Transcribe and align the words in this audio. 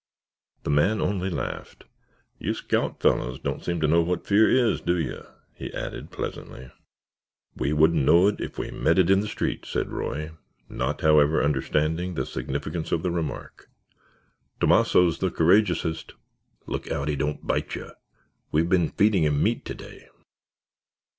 The 0.63 0.71
man 0.71 0.99
only 0.99 1.29
laughed. 1.29 1.83
"You 2.39 2.55
scout 2.55 2.99
fellows 2.99 3.37
don't 3.39 3.63
seem 3.63 3.79
to 3.81 3.87
know 3.87 4.01
what 4.01 4.25
fear 4.25 4.49
is, 4.49 4.81
do 4.81 4.97
you?" 4.97 5.23
he 5.53 5.71
added, 5.75 6.09
pleasantly. 6.09 6.71
"We 7.55 7.71
wouldn't 7.73 8.03
know 8.03 8.25
it 8.29 8.41
if 8.41 8.57
we 8.57 8.71
met 8.71 8.97
it 8.97 9.11
in 9.11 9.19
the 9.19 9.27
street," 9.27 9.63
said 9.63 9.91
Roy, 9.91 10.31
not, 10.67 11.01
however, 11.01 11.43
understanding 11.43 12.15
the 12.15 12.25
significance 12.25 12.91
of 12.91 13.03
the 13.03 13.11
remark. 13.11 13.69
"Tomasso's 14.59 15.19
the 15.19 15.29
courageousest—look 15.29 16.89
out 16.89 17.07
he 17.07 17.15
don't 17.15 17.45
bite 17.45 17.75
you! 17.75 17.91
We've 18.51 18.67
been 18.69 18.89
feeding 18.89 19.23
him 19.25 19.43
meat 19.43 19.65
today." 19.65 20.07